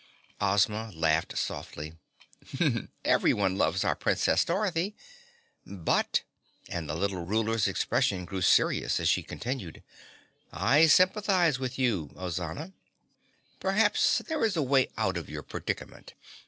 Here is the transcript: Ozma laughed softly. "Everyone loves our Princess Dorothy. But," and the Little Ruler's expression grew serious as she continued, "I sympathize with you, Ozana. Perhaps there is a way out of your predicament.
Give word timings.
Ozma 0.39 0.91
laughed 0.95 1.37
softly. 1.37 1.93
"Everyone 3.05 3.55
loves 3.55 3.83
our 3.83 3.95
Princess 3.95 4.43
Dorothy. 4.43 4.95
But," 5.63 6.23
and 6.67 6.89
the 6.89 6.95
Little 6.95 7.23
Ruler's 7.23 7.67
expression 7.67 8.25
grew 8.25 8.41
serious 8.41 8.99
as 8.99 9.07
she 9.07 9.21
continued, 9.21 9.83
"I 10.51 10.87
sympathize 10.87 11.59
with 11.59 11.77
you, 11.77 12.07
Ozana. 12.15 12.73
Perhaps 13.59 14.23
there 14.27 14.43
is 14.43 14.57
a 14.57 14.63
way 14.63 14.87
out 14.97 15.17
of 15.17 15.29
your 15.29 15.43
predicament. 15.43 16.15